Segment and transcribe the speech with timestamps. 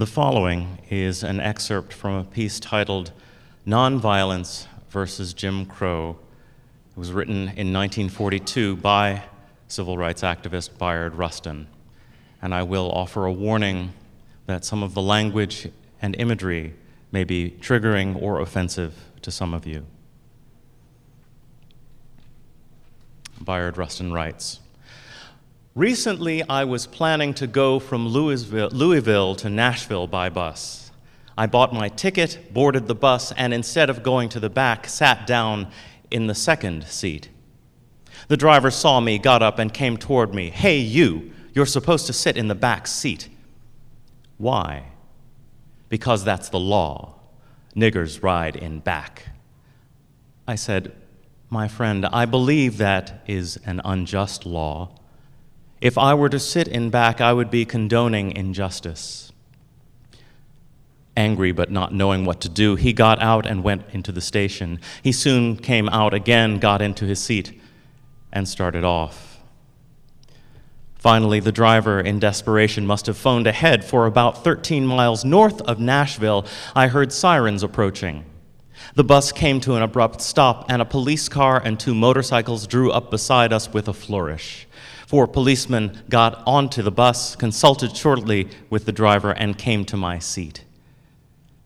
[0.00, 3.12] The following is an excerpt from a piece titled
[3.66, 6.16] Nonviolence versus Jim Crow.
[6.92, 9.24] It was written in 1942 by
[9.68, 11.66] civil rights activist Bayard Rustin.
[12.40, 13.92] And I will offer a warning
[14.46, 15.68] that some of the language
[16.00, 16.72] and imagery
[17.12, 19.84] may be triggering or offensive to some of you.
[23.38, 24.60] Bayard Rustin writes
[25.76, 30.90] Recently, I was planning to go from Louisville, Louisville, to Nashville by bus.
[31.38, 35.28] I bought my ticket, boarded the bus, and instead of going to the back, sat
[35.28, 35.68] down
[36.10, 37.28] in the second seat.
[38.26, 40.50] The driver saw me, got up, and came toward me.
[40.50, 43.28] Hey, you, you're supposed to sit in the back seat.
[44.38, 44.86] Why?
[45.88, 47.14] Because that's the law.
[47.76, 49.28] Niggers ride in back.
[50.48, 50.90] I said,
[51.48, 54.96] My friend, I believe that is an unjust law.
[55.80, 59.32] If I were to sit in back, I would be condoning injustice.
[61.16, 64.78] Angry but not knowing what to do, he got out and went into the station.
[65.02, 67.60] He soon came out again, got into his seat,
[68.32, 69.40] and started off.
[70.96, 75.80] Finally, the driver, in desperation, must have phoned ahead, for about 13 miles north of
[75.80, 76.46] Nashville,
[76.76, 78.26] I heard sirens approaching.
[78.94, 82.90] The bus came to an abrupt stop, and a police car and two motorcycles drew
[82.90, 84.66] up beside us with a flourish.
[85.06, 90.18] Four policemen got onto the bus, consulted shortly with the driver, and came to my
[90.18, 90.64] seat.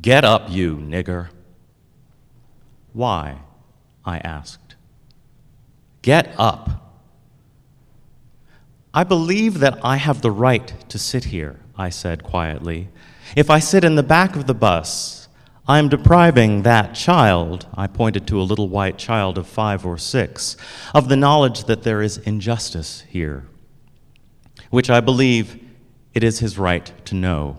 [0.00, 1.28] Get up, you nigger.
[2.92, 3.40] Why?
[4.04, 4.76] I asked.
[6.02, 6.86] Get up.
[8.94, 12.88] I believe that I have the right to sit here, I said quietly.
[13.36, 15.25] If I sit in the back of the bus,
[15.68, 19.98] I am depriving that child, I pointed to a little white child of five or
[19.98, 20.56] six,
[20.94, 23.48] of the knowledge that there is injustice here,
[24.70, 25.60] which I believe
[26.14, 27.56] it is his right to know.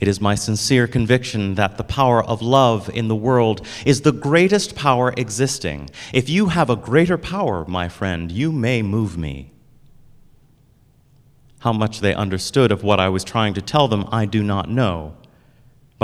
[0.00, 4.12] It is my sincere conviction that the power of love in the world is the
[4.12, 5.88] greatest power existing.
[6.12, 9.52] If you have a greater power, my friend, you may move me.
[11.60, 14.68] How much they understood of what I was trying to tell them, I do not
[14.68, 15.16] know.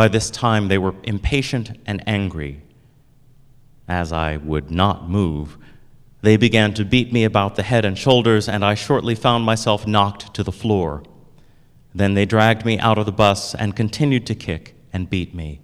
[0.00, 2.62] By this time, they were impatient and angry.
[3.86, 5.58] As I would not move,
[6.22, 9.86] they began to beat me about the head and shoulders, and I shortly found myself
[9.86, 11.02] knocked to the floor.
[11.94, 15.60] Then they dragged me out of the bus and continued to kick and beat me.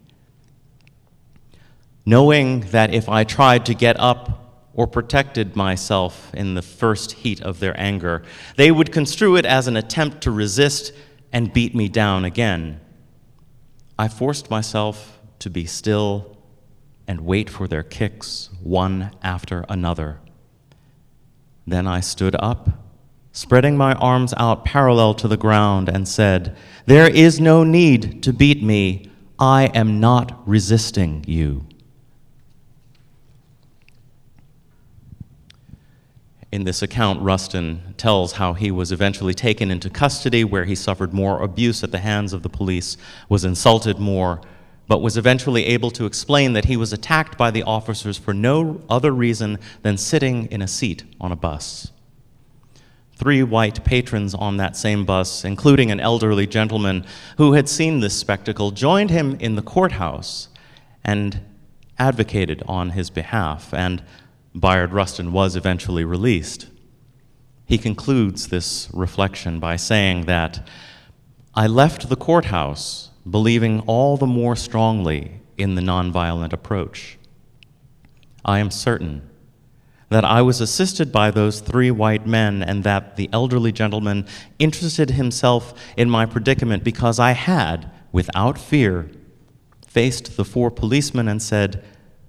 [2.04, 7.41] Knowing that if I tried to get up or protected myself in the first heat
[7.41, 8.22] of their anger,
[8.56, 10.92] they would construe it as an attempt to resist
[11.32, 12.82] and beat me down again.
[13.99, 16.37] I forced myself to be still
[17.09, 20.21] and wait for their kicks one after another.
[21.67, 22.69] Then I stood up,
[23.33, 28.33] spreading my arms out parallel to the ground, and said, There is no need to
[28.33, 29.11] beat me.
[29.39, 31.67] I am not resisting you.
[36.56, 41.12] In this account, Rustin tells how he was eventually taken into custody, where he suffered
[41.12, 42.97] more abuse at the hands of the police,
[43.28, 44.41] was insulted more,
[44.89, 48.81] but was eventually able to explain that he was attacked by the officers for no
[48.89, 51.93] other reason than sitting in a seat on a bus.
[53.16, 57.05] Three white patrons on that same bus, including an elderly gentleman
[57.37, 60.49] who had seen this spectacle, joined him in the courthouse
[61.05, 61.39] and
[61.99, 63.75] advocated on his behalf.
[63.75, 64.03] And
[64.56, 66.69] Bayard Rustin was eventually released.
[67.67, 70.67] He concludes this reflection by saying that
[71.55, 77.19] I left the courthouse believing all the more strongly in the nonviolent approach.
[78.47, 79.28] I am certain
[80.09, 84.27] that I was assisted by those three white men and that the elderly gentleman
[84.59, 89.11] interested himself in my predicament because I had, without fear,
[89.87, 91.84] faced the four policemen and said,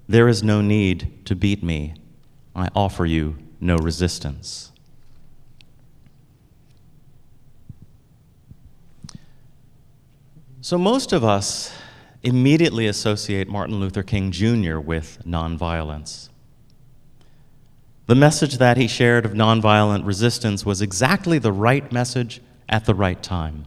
[0.09, 1.93] There is no need to beat me.
[2.57, 4.71] I offer you no resistance.
[10.61, 11.71] So, most of us
[12.23, 14.79] immediately associate Martin Luther King Jr.
[14.79, 16.29] with nonviolence.
[18.07, 22.95] The message that he shared of nonviolent resistance was exactly the right message at the
[22.95, 23.65] right time.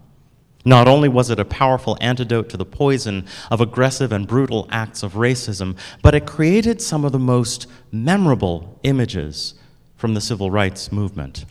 [0.64, 5.02] Not only was it a powerful antidote to the poison of aggressive and brutal acts
[5.02, 9.54] of racism, but it created some of the most memorable images
[9.96, 11.46] from the civil rights movement.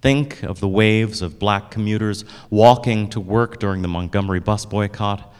[0.00, 5.32] Think of the waves of black commuters walking to work during the Montgomery bus boycott,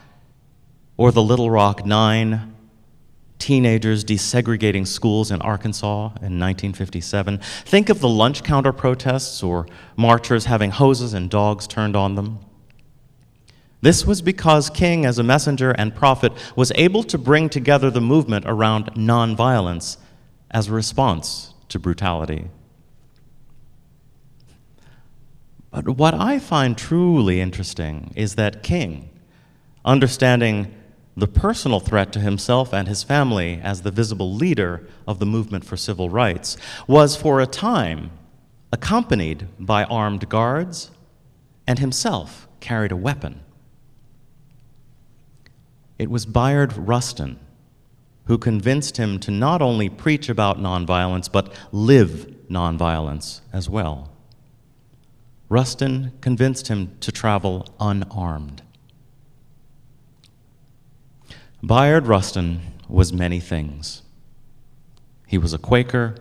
[0.97, 2.55] or the Little Rock Nine,
[3.39, 7.39] teenagers desegregating schools in Arkansas in 1957.
[7.65, 12.39] Think of the lunch counter protests or marchers having hoses and dogs turned on them.
[13.85, 18.01] This was because King, as a messenger and prophet, was able to bring together the
[18.01, 19.99] movement around nonviolence
[20.51, 22.49] as a response to brutality.
[25.71, 29.11] But what I find truly interesting is that King,
[29.85, 30.75] understanding
[31.15, 35.63] the personal threat to himself and his family as the visible leader of the movement
[35.63, 36.57] for civil rights,
[36.87, 38.13] was for a time
[38.73, 40.91] accompanied by armed guards
[41.67, 43.43] and himself carried a weapon.
[45.99, 47.39] It was Bayard Rustin
[48.27, 54.11] who convinced him to not only preach about nonviolence, but live nonviolence as well.
[55.49, 58.63] Rustin convinced him to travel unarmed.
[61.63, 64.03] Bayard Rustin was many things.
[65.27, 66.17] He was a Quaker,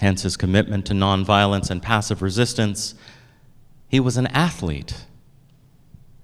[0.00, 2.94] hence his commitment to nonviolence and passive resistance.
[3.88, 5.06] He was an athlete.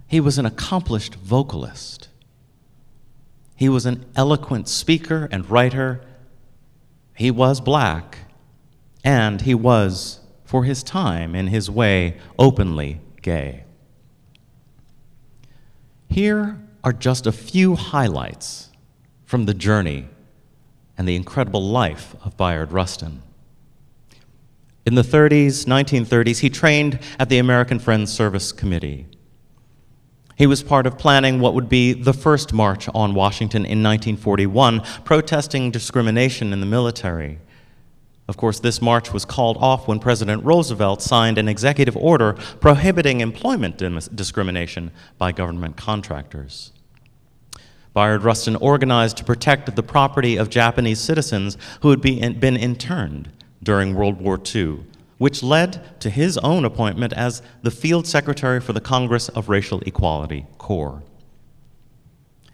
[0.06, 2.08] He was an accomplished vocalist.
[3.58, 6.00] He was an eloquent speaker and writer.
[7.16, 8.18] He was black,
[9.02, 13.64] and he was for his time, in his way, openly gay.
[16.08, 18.70] Here are just a few highlights
[19.26, 20.08] from the journey
[20.96, 23.22] and the incredible life of Bayard Rustin.
[24.86, 29.06] In the 30s, 1930s, he trained at the American Friends Service Committee.
[30.38, 34.82] He was part of planning what would be the first march on Washington in 1941,
[35.04, 37.40] protesting discrimination in the military.
[38.28, 43.20] Of course, this march was called off when President Roosevelt signed an executive order prohibiting
[43.20, 43.78] employment
[44.14, 46.70] discrimination by government contractors.
[47.92, 53.96] Bayard Rustin organized to protect the property of Japanese citizens who had been interned during
[53.96, 54.84] World War II,
[55.18, 59.80] which led to his own appointment as the Field Secretary for the Congress of Racial
[59.80, 61.02] Equality, CORE.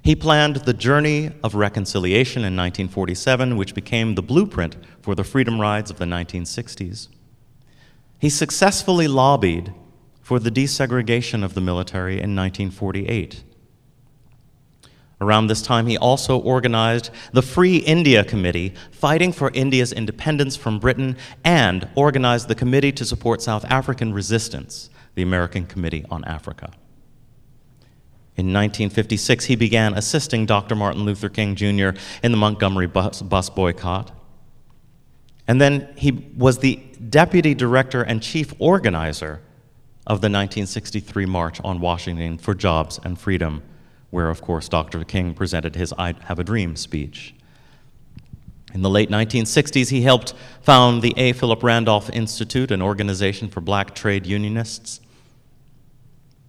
[0.02, 5.60] He planned the Journey of Reconciliation in 1947, which became the blueprint for the freedom
[5.60, 7.08] rides of the 1960s.
[8.18, 9.72] He successfully lobbied
[10.20, 13.44] for the desegregation of the military in 1948.
[15.20, 20.78] Around this time, he also organized the Free India Committee, fighting for India's independence from
[20.78, 26.72] Britain, and organized the Committee to Support South African Resistance, the American Committee on Africa.
[28.36, 30.74] In 1956, he began assisting Dr.
[30.74, 31.90] Martin Luther King Jr.
[32.22, 34.10] in the Montgomery bus, bus, boycott.
[35.46, 36.76] And then he was the
[37.08, 39.40] deputy director and chief organizer
[40.06, 43.62] of the 1963 March on Washington for Jobs and Freedom,
[44.14, 45.02] where, of course, Dr.
[45.02, 47.34] King presented his I Have a Dream speech.
[48.72, 51.32] In the late 1960s, he helped found the A.
[51.32, 55.00] Philip Randolph Institute, an organization for black trade unionists.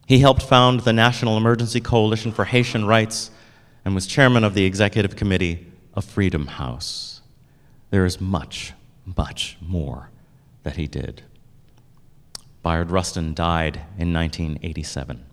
[0.05, 3.31] He helped found the National Emergency Coalition for Haitian Rights
[3.83, 5.65] and was chairman of the executive committee
[5.95, 7.21] of Freedom House.
[7.89, 8.73] There is much,
[9.17, 10.11] much more
[10.61, 11.23] that he did.
[12.61, 15.25] Bayard Rustin died in 1987.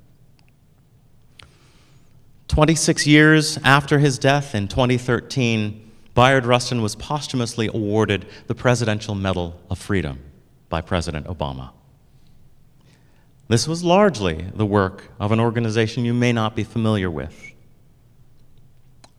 [2.52, 9.58] 26 years after his death in 2013, Bayard Rustin was posthumously awarded the Presidential Medal
[9.70, 10.20] of Freedom
[10.68, 11.70] by President Obama.
[13.48, 17.34] This was largely the work of an organization you may not be familiar with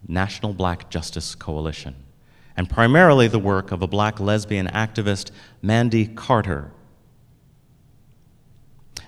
[0.07, 1.95] National Black Justice Coalition,
[2.55, 6.69] and primarily the work of a black lesbian activist, Mandy Carter.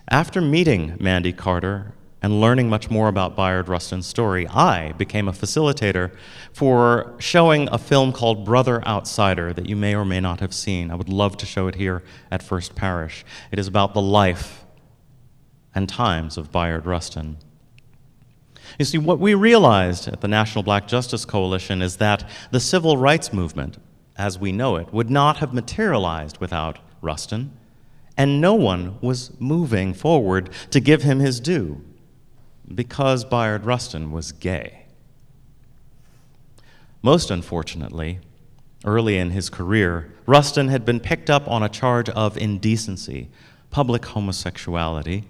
[0.10, 1.94] After meeting Mandy Carter
[2.26, 6.12] and learning much more about Bayard Rustin's story, I became a facilitator
[6.54, 10.90] for showing a film called Brother Outsider that you may or may not have seen.
[10.90, 12.02] I would love to show it here
[12.32, 13.24] at First Parish.
[13.52, 14.66] It is about the life
[15.76, 17.38] and times of Bayard Rustin.
[18.80, 22.98] You see, what we realized at the National Black Justice Coalition is that the civil
[22.98, 23.78] rights movement,
[24.18, 27.56] as we know it, would not have materialized without Rustin,
[28.18, 31.84] and no one was moving forward to give him his due
[32.74, 34.86] because Bayard Rustin was gay.
[37.02, 38.20] Most unfortunately,
[38.84, 43.30] early in his career, Rustin had been picked up on a charge of indecency,
[43.70, 45.26] public homosexuality,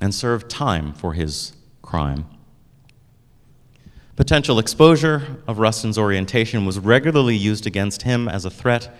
[0.00, 1.52] and served time for his
[1.82, 2.24] crime.
[4.16, 8.94] Potential exposure of Rustin's orientation was regularly used against him as a threat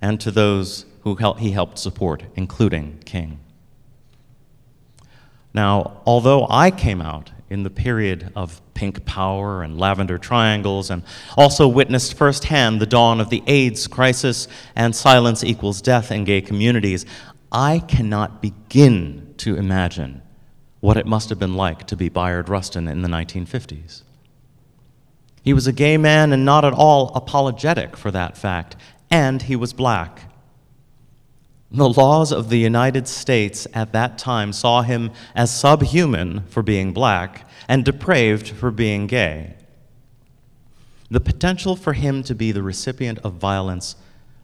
[0.00, 3.40] and to those who he helped support, including King.
[5.54, 11.04] Now, although I came out in the period of pink power and lavender triangles and
[11.36, 16.40] also witnessed firsthand the dawn of the AIDS crisis and silence equals death in gay
[16.40, 17.06] communities,
[17.52, 20.22] I cannot begin to imagine
[20.80, 24.02] what it must have been like to be Bayard Rustin in the 1950s.
[25.42, 28.76] He was a gay man and not at all apologetic for that fact,
[29.10, 30.33] and he was black.
[31.74, 36.92] The laws of the United States at that time saw him as subhuman for being
[36.92, 39.54] black and depraved for being gay.
[41.10, 43.96] The potential for him to be the recipient of violence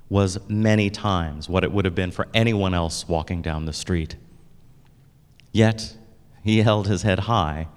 [0.08, 4.16] was many times what it would have been for anyone else walking down the street.
[5.52, 5.96] Yet,
[6.42, 7.68] he held his head high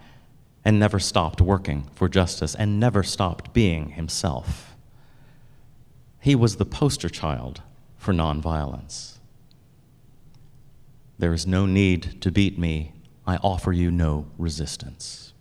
[0.65, 4.75] and never stopped working for justice and never stopped being himself.
[6.19, 7.62] He was the poster child
[8.00, 9.19] for nonviolence.
[11.24, 12.92] There is no need to beat me.
[13.25, 15.32] I offer you no resistance.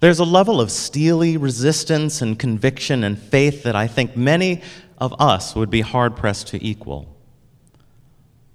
[0.00, 4.62] There's a level of steely resistance and conviction and faith that I think many
[4.96, 7.14] of us would be hard pressed to equal.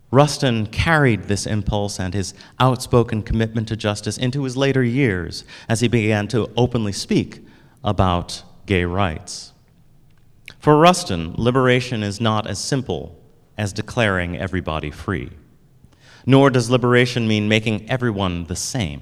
[0.10, 5.82] Rustin carried this impulse and his outspoken commitment to justice into his later years as
[5.82, 7.46] he began to openly speak
[7.84, 9.54] about gay rights.
[10.58, 13.22] For Rustin, liberation is not as simple
[13.58, 15.32] as declaring everybody free,
[16.26, 19.02] nor does liberation mean making everyone the same.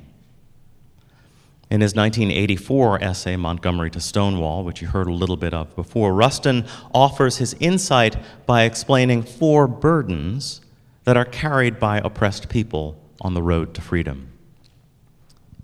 [1.70, 6.14] In his 1984 essay, Montgomery to Stonewall, which you heard a little bit of before,
[6.14, 10.62] Rustin offers his insight by explaining four burdens
[11.04, 14.32] that are carried by oppressed people on the road to freedom.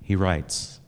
[0.03, 0.79] He writes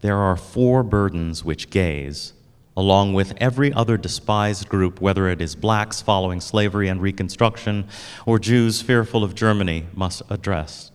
[0.00, 2.32] There are four burdens which gays,
[2.80, 7.86] along with every other despised group, whether it is blacks following slavery and Reconstruction
[8.24, 10.90] or Jews fearful of Germany, must address.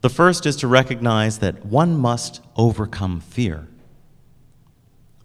[0.00, 3.68] The first is to recognize that one must overcome fear.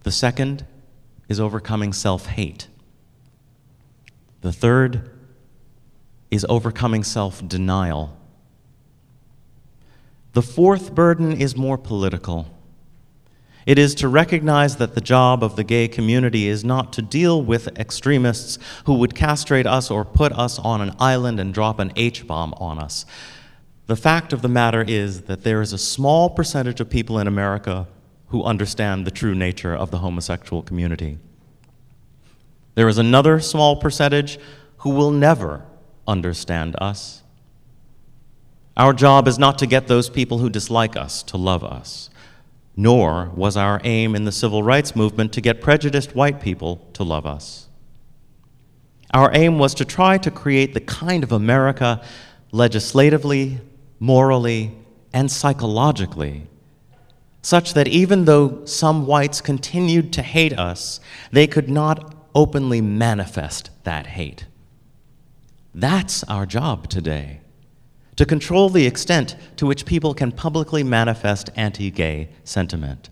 [0.04, 0.64] The second
[1.28, 2.68] is overcoming self hate.
[4.42, 5.10] The third
[6.30, 8.16] is overcoming self denial.
[10.34, 12.56] The fourth burden is more political.
[13.68, 17.44] It is to recognize that the job of the gay community is not to deal
[17.44, 21.92] with extremists who would castrate us or put us on an island and drop an
[21.98, 23.06] H bomb on us.
[23.88, 27.28] The fact of the matter is that there is a small percentage of people in
[27.28, 27.90] America
[28.30, 31.18] who understand the true nature of the homosexual community.
[32.76, 34.40] There is another small percentage
[34.78, 35.66] who will never
[36.08, 37.22] understand us.
[38.78, 42.10] Our job is not to get those people who dislike us to love us,
[42.80, 47.04] nor was our aim in the civil rights movement to get prejudiced white people to
[47.04, 47.68] love us.
[49.12, 52.04] Our aim was to try to create the kind of America
[52.52, 53.60] legislatively,
[54.00, 54.78] morally,
[55.12, 56.48] and psychologically,
[57.42, 61.00] such that even though some whites continued to hate us,
[61.32, 64.46] they could not openly manifest that hate.
[65.74, 67.42] That's our job today
[68.18, 73.10] to control the extent to which people can publicly manifest anti gay sentiment.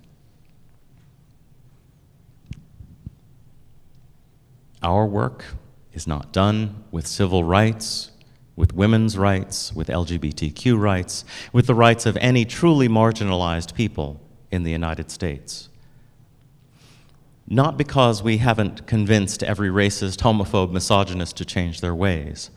[4.83, 5.45] Our work
[5.93, 8.11] is not done with civil rights
[8.55, 14.63] with women's rights, with LGBTQ rights, with the rights of any truly marginalized people in
[14.63, 15.69] the United States.
[17.47, 22.49] Not because we haven't convinced every racist, homophobe, misogynist to change their ways.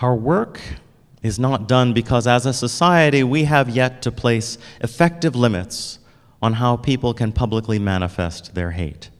[0.00, 0.60] Our work
[1.22, 5.98] is not done because, as a society, we have yet to place effective limits
[6.40, 9.10] on how people can publicly manifest their hate.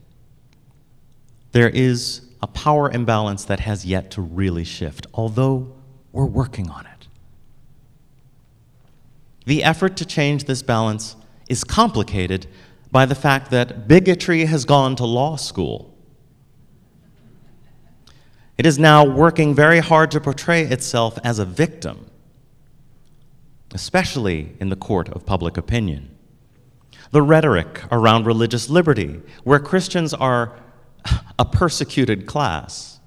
[1.51, 5.71] There is a power imbalance that has yet to really shift, although
[6.11, 7.07] we're working on it.
[9.45, 11.15] The effort to change this balance
[11.49, 12.47] is complicated
[12.91, 15.90] by the fact that bigotry has gone to law school.
[18.61, 22.05] It is now working very hard to portray itself as a victim,
[23.73, 26.15] especially in the court of public opinion.
[27.09, 30.59] The rhetoric around religious liberty, where Christians are
[31.39, 32.99] a persecuted class.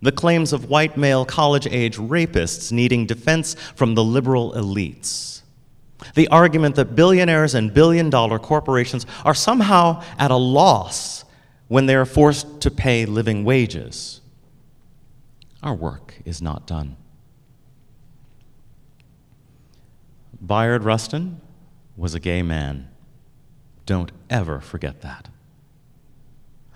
[0.00, 5.42] The claims of white male college age rapists needing defense from the liberal elites.
[6.14, 11.24] The argument that billionaires and billion dollar corporations are somehow at a loss
[11.66, 14.20] when they are forced to pay living wages.
[15.62, 16.96] Our work is not done.
[20.40, 21.40] Bayard Rustin
[21.96, 22.88] was a gay man.
[23.86, 25.28] Don't ever forget that.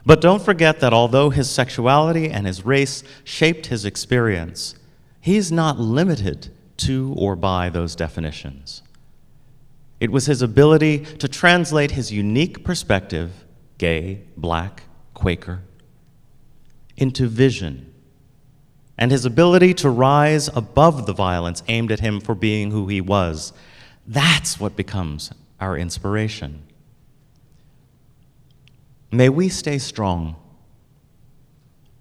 [0.04, 4.76] But don't forget that although his sexuality and his race shaped his experience,
[5.20, 8.82] he's not limited to or by those definitions.
[9.98, 13.44] It was his ability to translate his unique perspective,
[13.78, 15.62] gay, black, Quaker,
[16.96, 17.92] into vision,
[18.98, 23.00] and his ability to rise above the violence aimed at him for being who he
[23.00, 23.52] was.
[24.06, 26.62] That's what becomes our inspiration.
[29.10, 30.36] May we stay strong,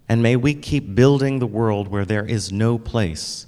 [0.08, 3.48] and may we keep building the world where there is no place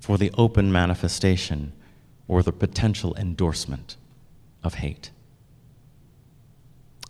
[0.00, 1.72] for the open manifestation
[2.28, 3.96] or the potential endorsement
[4.62, 5.10] of hate.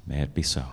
[0.07, 0.65] May it be so.